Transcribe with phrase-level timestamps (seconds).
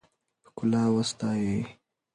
[0.47, 1.59] ښکلا وستایئ.